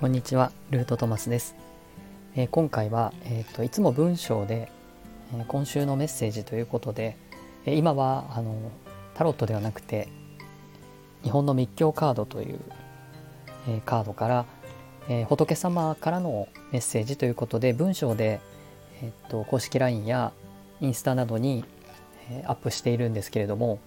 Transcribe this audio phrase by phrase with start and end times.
[0.00, 1.54] こんにちは、ルートトマスです。
[2.34, 4.72] えー、今回は、えーと、いつも文章で、
[5.34, 7.18] えー、今週のメッセージということで、
[7.66, 8.72] えー、今はあの
[9.12, 10.08] タロットではなくて
[11.22, 12.60] 日本の密教カードという、
[13.68, 14.46] えカードから、
[15.10, 18.40] え仏様からのメッセージということで文章で、
[19.02, 20.32] えーと、公式 LINE や
[20.80, 21.62] インスタなどに、
[22.30, 23.80] えアップしているんですけれども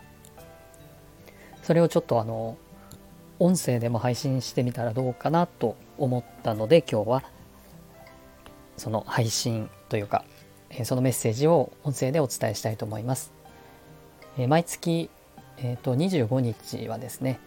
[1.64, 2.56] それをちょっとあの
[3.40, 7.24] 音声でも配信してみたらどうかなと思ったので今日は
[8.78, 10.26] その配信というか
[10.76, 13.32] えそのメッセージを音声でお伝えしたいと思います。
[14.38, 15.10] え毎月、
[15.58, 17.40] えー、と25日はですね、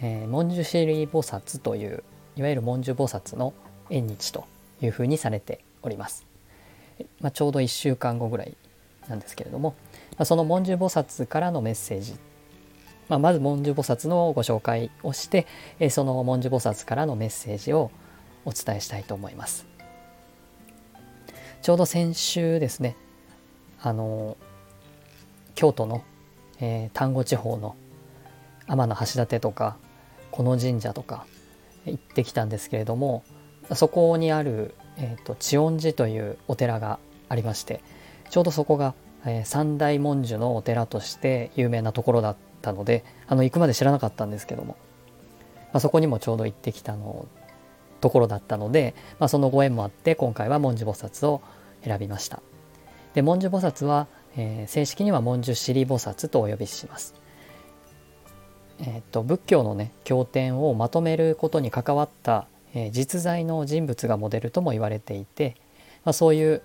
[0.00, 2.02] えー、文殊シリ菩薩という
[2.34, 3.54] いわゆる文殊菩薩の
[3.90, 4.46] 縁日と
[4.80, 6.26] いうふうにされております。
[7.20, 8.56] まあ、ちょうど1週間後ぐらい
[9.08, 9.74] なんですけれども、
[10.12, 12.16] まあ、その文殊菩薩からのメッセージ
[13.12, 15.46] まあ、まず文殊菩薩のご紹介をして、
[15.78, 17.90] えその文殊菩薩からのメッセージを
[18.46, 19.66] お伝えしたいと思います。
[21.60, 22.96] ちょうど先週ですね
[23.80, 24.36] あの
[25.54, 26.02] 京都の、
[26.58, 27.76] えー、丹後地方の
[28.66, 29.76] 天橋立とか
[30.32, 31.24] この神社とか
[31.86, 33.22] 行ってきたんですけれども
[33.74, 37.80] そこにある、えーと、千音寺というお寺がありまして
[38.30, 44.76] ちょうどそこが、えー、三大文殊のお寺として有名なところだったのであの行くまで知らなかったんですけども、
[45.72, 47.26] まあ、そこにもちょうど行ってきたの
[48.00, 51.42] ところだったので、まあ、そのご縁もあって今回は文殊菩薩を
[51.84, 52.40] 選びました。
[53.14, 57.14] で文殊菩薩は、えー、正式には文殊師利菩薩とお呼びします。
[58.80, 65.56] えーと、仏教のね経典をまとめることに関わった、えー、実在の人物がモデルとも言われていて、
[66.04, 66.62] まあ、そういう、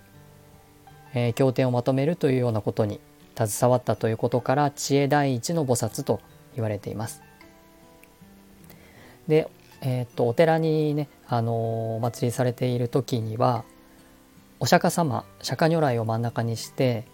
[1.14, 3.00] えー、経典をまとめるというようなことに
[3.46, 6.20] 携わったということから知恵第一の菩薩と
[6.54, 7.22] 言われています。
[9.28, 9.48] で、
[9.80, 11.54] えーと、お寺にね、あのー、
[11.96, 13.64] お祭りされている時には
[14.60, 17.04] お釈迦様釈迦如来を真ん中にして、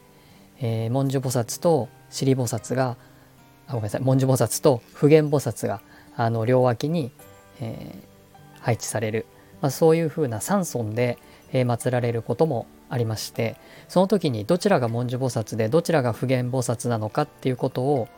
[0.60, 2.96] えー、文殊菩薩と尻菩薩が
[3.66, 5.82] あごめんなさい文殊菩薩と普賢菩薩が
[6.16, 7.10] あの両脇に、
[7.60, 9.26] えー、配置される、
[9.60, 11.18] まあ、そういうふうな三尊で、
[11.52, 13.56] えー、祀られることもありまして
[13.88, 18.08] その時にどちらが文殊菩薩でどちらが普賢菩薩なのかっていうことを、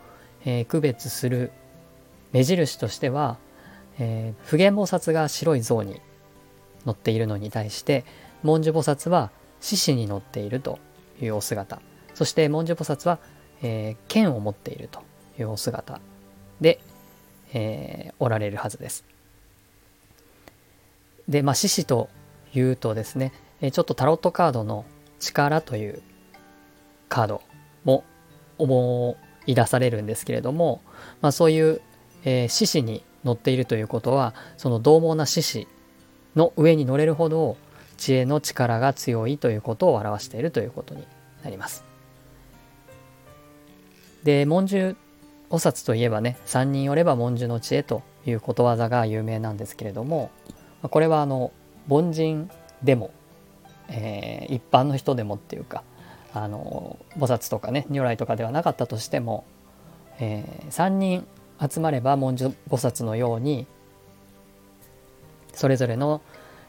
[0.44, 1.53] えー、区別する
[2.32, 3.38] 目印としては、
[3.99, 6.00] えー、普賢菩薩が白い像に
[6.84, 8.04] 乗っているのに対して
[8.43, 10.78] 文殊菩薩は獅子に乗っていると
[11.21, 11.81] いうお姿
[12.15, 13.19] そして文殊菩薩は、
[13.62, 15.03] えー、剣を持っていると
[15.38, 16.00] いうお姿
[16.60, 16.81] で、
[17.53, 19.04] えー、おられるはずです。
[21.28, 22.09] でまあ獅子と
[22.54, 24.84] いうとですねちょっとタロットカードの
[25.18, 26.02] 力という
[27.08, 27.42] カード
[27.84, 28.04] も
[28.58, 30.80] 思い出されるんですけれども、
[31.20, 31.80] まあ、そういう、
[32.24, 35.68] えー、獅子に乗っているということはその獰猛な獅子
[36.34, 37.56] の上に乗れるほど
[37.96, 41.06] 知恵の力が強いということを表しているということに
[41.42, 41.84] なります。
[44.22, 44.96] で文殊
[45.50, 50.30] 菩薩といえばね3人おれば文殊の知恵ということわざが有名なんですけれども
[50.82, 51.52] これはあの
[51.88, 52.50] 凡人
[52.82, 53.12] でも
[53.88, 55.82] えー、一般の人でもっていうか
[56.32, 59.44] あの菩薩とかね如来とかではなかったとしても、
[60.19, 61.26] えー、3人
[61.60, 63.66] 集まれば文殊菩薩のように
[65.54, 66.20] それぞれの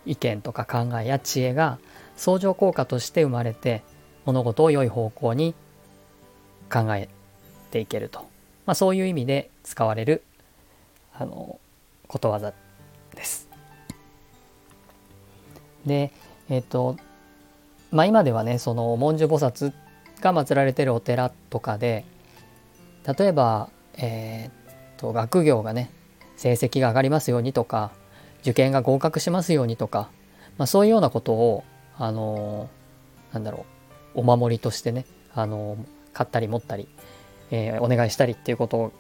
[0.06, 1.80] 意見とか考えや知恵が
[2.16, 3.84] 相乗効果として生まれて
[4.26, 5.54] 物事を良い方向に
[6.72, 7.10] 考え
[7.72, 8.22] ていけると、
[8.66, 10.24] まあ、そういう意味で使われる
[11.14, 11.60] あの
[12.08, 12.54] ことわざ
[13.16, 13.50] です。
[15.86, 16.12] で
[16.50, 16.98] えっ、ー、と
[17.92, 19.74] まあ今ではねその文殊菩薩
[20.22, 22.06] が祀られてるお寺とかで
[23.18, 25.90] 例えばえー、と学業がね
[26.38, 27.92] 成績が上がりますようにとか
[28.42, 30.10] 受験が合格しますようにとか、
[30.58, 31.64] まあ、そういうようなことを
[31.98, 33.66] あのー、なんだろ
[34.16, 35.78] うお守りとしてねあのー、
[36.14, 36.88] 買ったり持ったり、
[37.52, 38.94] えー、お願いしたりっていうこと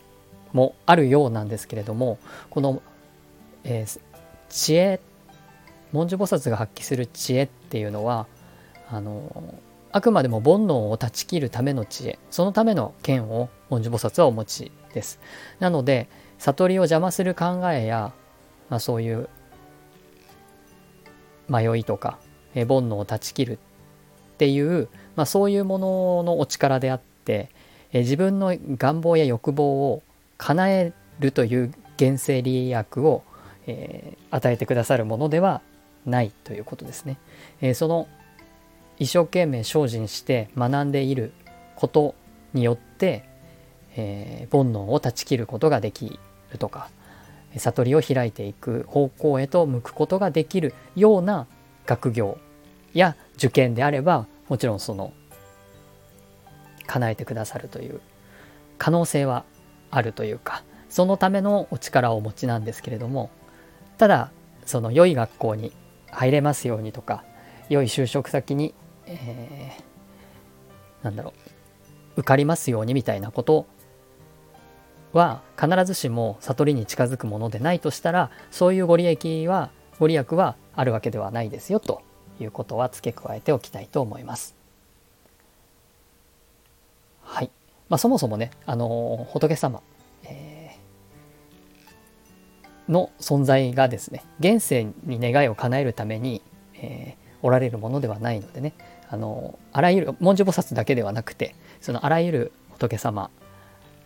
[0.51, 2.17] もあるようなんですけれども
[2.49, 2.81] この、
[3.63, 4.01] えー、
[4.49, 4.99] 知恵
[5.93, 8.25] 文殊菩薩が発揮する知恵っていうのは
[8.89, 9.55] あの
[9.91, 15.19] あくまでも煩悩を断ち切るための知恵そのための剣を文殊菩薩はお持ちです
[15.59, 18.13] なので悟りを邪魔する考えや、
[18.69, 19.29] まあ、そういう
[21.49, 22.19] 迷いとか、
[22.53, 23.57] え煩悩を断ち切るっ
[24.37, 27.49] ていう、まあ、そういうもののお力であって、
[27.91, 30.03] え自分の願望や欲望を
[30.37, 33.23] 叶えるという原生利益を、
[33.65, 35.61] えー、与えてくださるものでは
[36.05, 37.17] ないということですね。
[37.61, 38.07] え、その
[38.99, 41.31] 一生懸命精進して学んでいる
[41.75, 42.15] こと
[42.53, 43.23] によって、
[43.95, 46.19] えー、煩悩を断ち切ることができ
[46.51, 46.89] るとか、
[47.55, 51.47] 悟りを開いていく方向へと向くことができるような
[51.85, 52.37] 学業
[52.93, 55.13] や受験であればもちろんその
[56.85, 58.01] 叶えてくださるという
[58.77, 59.45] 可能性は
[59.89, 63.29] あるというかそのためのお力をお持ちなんですけれども
[63.97, 64.31] ただ
[64.65, 65.71] その良い学校に
[66.11, 67.23] 入れますようにとか
[67.69, 68.73] 良い就職先に、
[69.07, 71.33] えー、なんだろ
[72.17, 73.67] う受かりますようにみたいなこと
[75.13, 82.01] は必ずしも悟りに近づくものでないとしたらそういうご利益はご利益はあるわけではないですよと
[82.39, 84.55] いうことは付け加えておきたいと思います。
[87.23, 87.51] はい。
[87.89, 89.81] まあ、そもそもね、あの仏様、
[90.23, 96.41] えー、の存在がですね、現世に願いを叶えるために、
[96.75, 98.73] えー、おられるものではないのでね、
[99.09, 103.29] あのあらゆる文殊菩薩だけではなくて、そのあらゆる仏様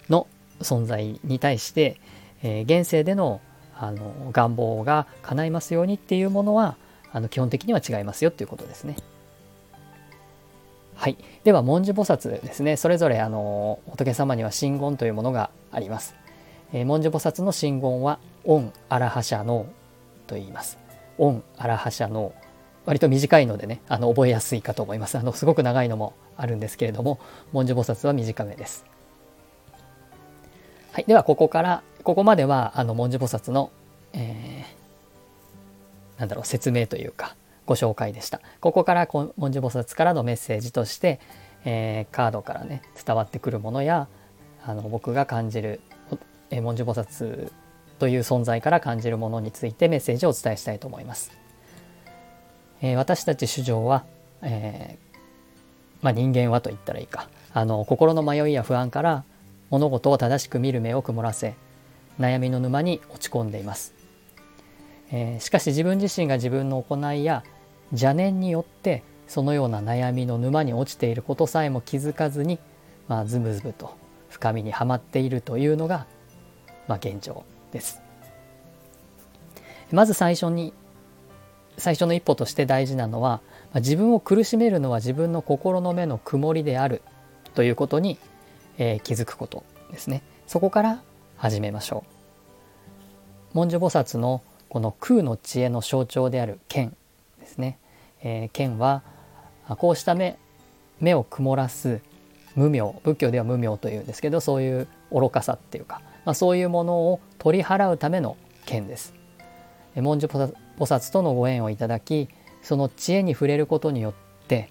[0.09, 0.27] の
[0.59, 1.99] 存在に対して、
[2.43, 3.41] えー、現世での
[3.75, 6.77] あの願望が叶いますようにっていうものは
[7.11, 8.95] あの基本的には違いますよっていうことですね。
[10.95, 11.17] はい。
[11.43, 12.77] では、文殊菩薩ですね。
[12.77, 16.13] それぞれ、あの、仏様には真言というものがあります。
[16.73, 20.77] えー、文殊菩薩の真言は、オン・アラハシャノーと言います。
[21.17, 22.50] オン・アラハシャノー
[22.85, 25.17] 割と短いのでね、あの、覚えやすいかと思います。
[25.17, 27.19] あの、すごく長いのもあるんですけれども、
[27.53, 28.85] 文殊菩薩は短めです。
[30.91, 31.05] はい。
[31.07, 33.71] では、ここから、ここまでは、あの、文殊菩薩の、
[34.13, 37.35] えー、なんだろう、説明というか、
[37.65, 38.41] ご紹介でした。
[38.59, 41.19] ここから文殊菩薩からのメッセージとして、
[41.65, 44.07] えー、カードからね伝わってくるものや
[44.65, 45.79] あの僕が感じる、
[46.49, 47.51] えー、文殊菩薩
[47.99, 51.40] という存在から感じるものについてメッセージをお伝えしたいと思います。
[52.81, 54.05] えー、私たち主情は、
[54.41, 54.97] え
[56.01, 59.23] まあ、人間はと言ったらいいかあの心の迷いや不安から
[59.69, 61.55] 物事を正しく見る目を曇らせ
[62.19, 63.93] 悩みの沼に落ち込んでいます、
[65.11, 67.43] えしかし自分自身が自分の行いや
[67.91, 72.59] 邪念によってそのような悩みの沼に落ちていることさえも気づかずに、
[73.07, 73.95] まあ、ズブズブと
[74.29, 76.05] 深みにはまっているというのが、
[76.87, 78.01] まあ、現状です。
[79.91, 80.73] まず最初に
[81.77, 83.41] 最初の一歩として大事なのは、
[83.73, 87.01] まあ、自分を苦しめるのは自分の心の目の曇りである
[87.53, 88.17] ということに、
[88.77, 90.21] えー、気づくことですね。
[90.47, 91.01] そこから
[91.37, 92.03] 始めましょ
[93.53, 93.55] う。
[93.55, 96.95] 文殊菩薩のこの空の知恵の象徴である剣
[97.39, 97.77] ですね。
[98.21, 99.03] えー、剣は
[99.77, 100.37] こうした目
[100.99, 101.99] 目を曇らす
[102.55, 109.20] 無明仏教では無明というんですけどそういう愚かさっていうか、まあ、そういうものを取り払うための剣です。
[109.95, 112.29] 文殊菩薩とのご縁をいただき
[112.61, 114.13] その知恵に触れることによっ
[114.47, 114.69] て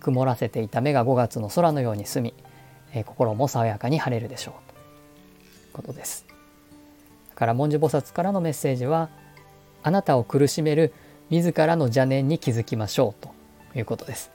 [0.00, 2.44] 曇らせていた目が5月の空のように澄み、
[2.92, 6.26] えー、心も爽やかに晴れるでしょうということです。
[7.30, 9.10] だから文殊菩薩からのメッセージは
[9.82, 10.92] あなたを苦しめる
[11.30, 14.30] 自らの邪念に気づきましょうということです。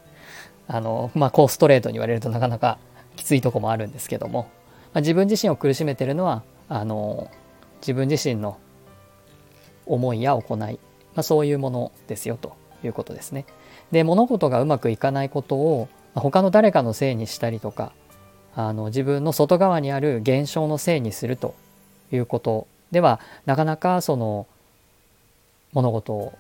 [0.68, 2.78] あの、まあ、こうストレートに言われるとなかなか
[3.16, 4.50] きついとこもあるんですけども、
[4.94, 7.30] まあ、自分自身を苦しめてるのは、あの、
[7.82, 8.58] 自分自身の
[9.86, 10.78] 思いや行い、ま
[11.18, 13.46] あ、そういうものですよということですね。
[13.92, 17.92] で、物事がうまくいかないことを他の誰かのせいにしたりとか、
[18.56, 21.56] あの自分の外側にある現象のせいにすると
[22.12, 24.48] いうことではなかなかその
[25.74, 26.34] 物事を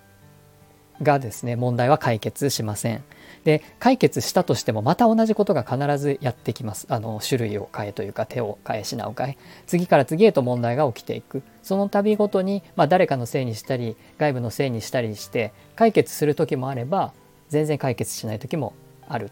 [1.01, 3.03] がですね問題は解決しません。
[3.43, 6.87] で解決したとしてもまた同じことが必ずやってきます。
[6.89, 9.37] あの種類を変えというか手を変え品を変え
[9.67, 17.13] 次から次へと問題が起きていくその度ごとに、まあ、誰かのせいにしたり外部のせいにしたりして解決する時もあれば
[17.49, 18.73] 全然解決しない時も
[19.07, 19.31] ある。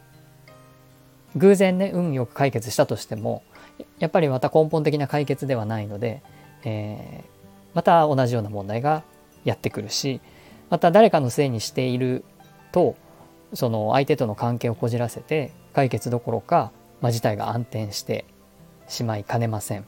[1.35, 3.43] 偶然ね運よく解決したとしても
[3.97, 6.21] やっぱりまた根本的な解決ではないので、
[6.63, 7.27] えー、
[7.73, 9.03] また同じような問題が
[9.43, 10.21] やってくるし
[10.73, 12.25] また誰かのせいにしている
[12.71, 12.95] と
[13.53, 18.25] その相手との関係をこじらせて解決どころか、まあ、事態が暗転して
[18.87, 19.81] しまいかねません。
[19.81, 19.85] ま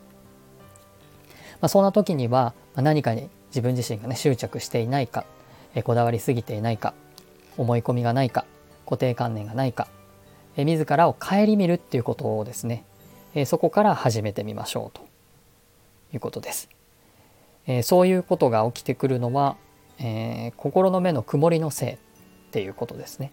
[1.62, 5.26] あ、そんな時には何かに自分自身がね執着していないか
[5.86, 6.94] こだわりすぎていないか
[7.58, 8.46] 思い込みがないか
[8.86, 9.88] 固定観念がないか
[10.56, 12.86] 自らを顧みるっていうことをですね
[13.48, 15.02] そこから始めてみましょうと
[16.14, 16.70] いうことです。
[17.82, 19.58] そういうことが起きてくるのは
[20.00, 21.98] えー、心の目の曇りのせいっ
[22.52, 23.32] ていうことですね。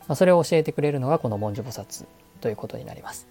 [0.00, 2.06] まあ、それを教えてくれるのがこの文殊菩薩
[2.40, 3.26] ということになります。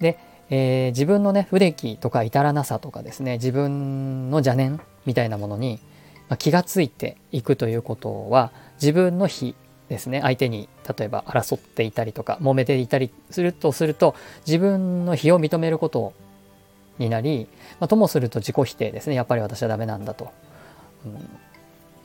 [0.00, 0.18] で、
[0.50, 5.80] えー、自分のね不出来とか至らなさとかですね自分の邪念みたいなものに、
[6.38, 9.54] 気がついていくということは自分の非
[9.88, 10.68] ですね相手に
[10.98, 16.12] 例えば争っていたりとか揉めていたりするとすると自分の非を認めること
[16.98, 17.46] になり、
[17.78, 20.32] まあ、ともすると自己否定ですねやっぱり私はダメなんだと、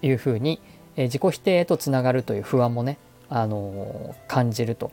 [0.02, 0.62] いうふうに、
[0.96, 2.98] え、自己否定へとつながるという不安もね、
[3.30, 4.92] あの、感じると。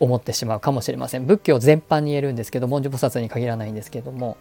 [0.00, 1.26] 思ってしまうかもしれません。
[1.26, 4.38] 仏教全般に言えるんですけど文殊菩薩に限らないんですけども、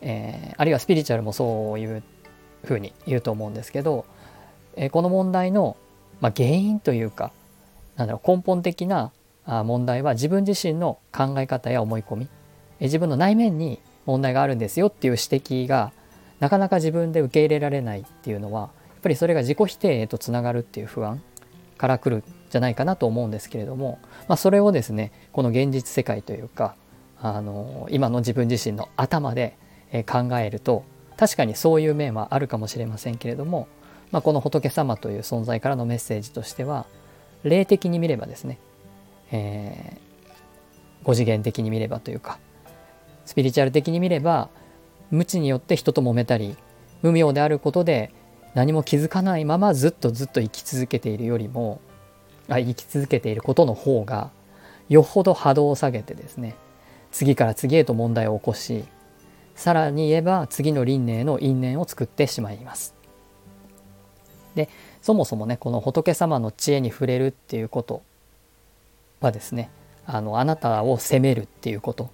[0.00, 2.02] えー、あるいはスピリチュアルもそういう
[2.64, 4.04] ふうに言うと思うんですけど、
[4.76, 5.76] えー、この問題の、
[6.20, 7.30] まあ、原因というか
[7.96, 9.12] なんだろう根本的な
[9.46, 12.28] 問題は自分自身の考え方や思い込み。
[12.80, 15.90] え自分の内面に問題があるんですよっていう指摘が
[16.40, 18.70] なかなか自分で受け入れられないっていうのはやっ
[19.02, 21.22] ぱりそれが自己否定へとつながるっていう不安
[21.76, 26.74] から来るんじゃないかなと思うんですけれども、まあ、それをですねこの現実世界というか
[27.20, 29.56] あの今の自分自身の頭で
[30.06, 30.84] 考えると
[31.16, 33.68] 確かにそういう面はあるかもしれませんけれども、
[34.12, 36.86] まあ、この仏様という存在からのメッセージとしては
[37.42, 38.58] 霊的に見ればですね
[39.30, 42.38] えー、5次元的に見ればというか
[43.26, 44.48] スピリチュアル的に見れば
[45.10, 46.56] 無知によって人と揉めたり
[47.02, 48.12] 無明であることで
[48.54, 51.80] 何も気づかないままずっとずっと生き続けているよりも
[52.48, 54.30] あ生き続けていることの方が
[54.88, 56.56] よほど波動を下げてですね
[57.10, 58.84] 次から次へと問題を起こし
[59.54, 62.94] さらに言えば次の輪廻の因縁を作ってしまいます。
[64.54, 64.68] で
[65.02, 68.02] そもそもねこの仏様の知恵に触れるっていうこと
[69.20, 69.70] はですね
[70.06, 72.10] あのあなたを責めるっていうこと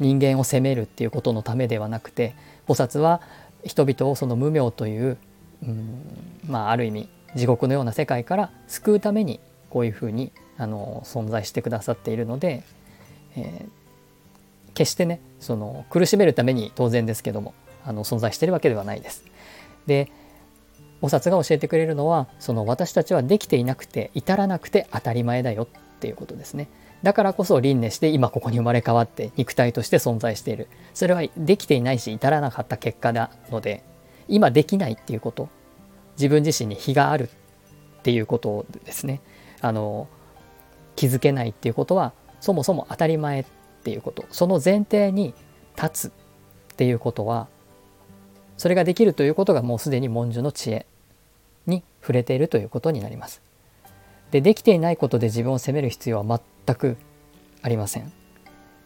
[0.00, 2.34] 人間を責めるっていうことのためではなくて
[2.66, 3.20] 菩薩は
[3.64, 5.16] 人々をその無明という、
[5.62, 6.04] うん、
[6.46, 9.40] まあある意味地獄のような世界から救うために
[9.70, 12.64] こういうふうにあの存在してくださっているので、
[13.36, 19.24] えー、決してねその苦しめるために当然ですけどもあの存在しているわけではないです。
[19.86, 20.10] で
[21.00, 25.66] 菩薩が教えてくれるのはその私たちはできていなくて至らなくて当たり前だよっ
[26.00, 26.68] ていうことですね。
[27.02, 30.68] だからこそ輪廻して今ここに生まれ変わって肉体として存在している。
[30.94, 33.84] それはできていないし至らなかった結果なので
[34.26, 35.48] 今できないっていうこと
[36.16, 39.20] 自分自身に非があるっていうことですね。
[39.60, 40.08] あの
[40.96, 43.44] 気づけないっていうことはそもそも当たり前っ
[43.84, 45.34] ていうことその前提に
[45.76, 46.12] 立つ
[46.72, 47.48] っていうことは
[48.56, 50.86] それができるということがもうすでに文殊の知恵
[51.66, 53.47] に触れているということになります。
[54.30, 56.96] でできていないことで自分を責める必要は全く
[57.62, 58.12] ありません。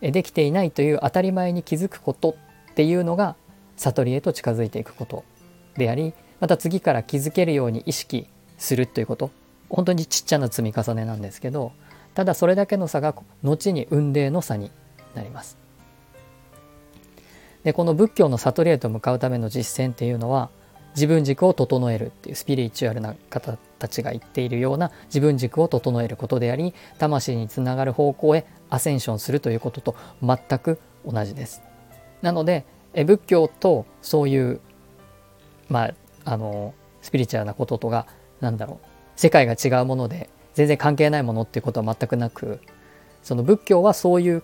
[0.01, 2.37] できていないという当たり前に気づくこと
[2.71, 3.37] っていうのが
[3.77, 5.25] 悟りへと近づいていくこと
[5.77, 8.27] でありまた次から気づけるように意識
[8.59, 9.31] するということ。
[9.71, 11.73] 本当にちっちゃな積み重ねなんですけど
[12.13, 14.71] ただそれだけの差が後に運命の差に
[15.15, 15.57] なります。
[17.65, 20.51] でこの仏教の悟りへと向かうための実践っていうのは
[20.95, 31.63] 自分軸を整えるっていうスピリチュアルな方たちが言っているような自分軸を整えることであり魂につながる方向へアセンションするということと全く同じです。
[32.21, 34.61] なので仏教とそういう
[35.69, 35.95] まあ
[36.25, 38.07] あのスピリチュアルなこととが
[38.41, 42.61] 何だろう世界が違うもので全然関係ないものっていうことは全くなく
[43.23, 44.43] その仏教はそういう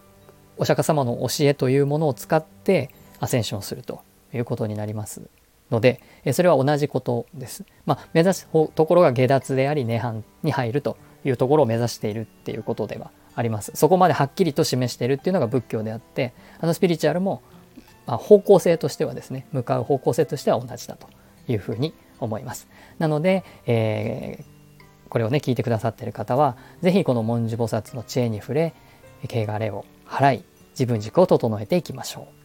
[0.57, 2.91] お釈迦様の教えというものを使って
[3.21, 4.01] アセンションすると
[4.33, 5.23] いうことになります。
[5.71, 6.01] ので
[6.33, 7.65] それは同じことです。
[7.87, 13.73] まあ、目指すところが下脱であり涅槃に入るというところを目指しているっていうことではあります。
[13.75, 17.43] そこまではっきりと示しているっていうのが仏教であってあのスピリチュアルも、
[18.07, 21.09] まあ、方向性としてはですね向かう方向性としては同じだと
[21.47, 22.69] いうふうに思います。
[22.99, 28.75] なので、えー、これをね聞いてくださっている方は是非この文殊菩薩の知恵に触れ
[29.25, 32.38] 汚れを払い自分軸を整えていきましょう。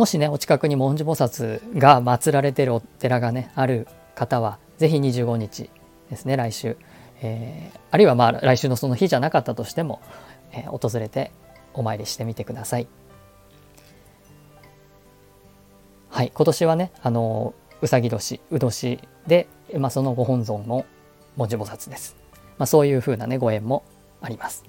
[0.00, 5.68] もしねお近くに文殊菩薩が祀られてるお寺がねある方は是非25日
[6.08, 6.78] ですね来週、
[7.20, 10.00] えー、あるいはまあ来週のその日じゃなかったとしても、
[10.52, 11.32] えー、訪れて
[11.74, 12.88] お参りしてみてください。
[16.08, 17.52] はい今年はねあの
[17.82, 20.86] うさぎ年う年で、まあ、そのご本尊の
[21.36, 22.16] 文殊菩薩です。
[22.56, 23.84] まあ、そういうふうなねご縁も
[24.22, 24.64] あります。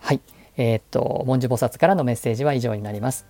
[0.00, 0.20] はい。
[0.60, 3.26] えー、っと、文殊菩薩からのメッセージは以上になります。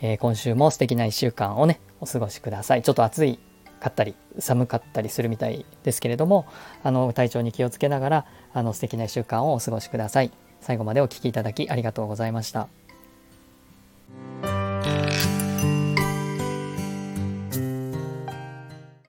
[0.00, 2.82] えー、今週も素敵な1週間をね、お過ごしください。
[2.82, 3.38] ちょっと暑い
[3.78, 6.46] かったり、寒かったりするみたいですけれども、
[6.82, 10.32] あの、体調に気をつけながら、あの、素敵な1週間をお過ごしください。
[10.62, 12.68] 最後までお聴きいただきありがとうございました。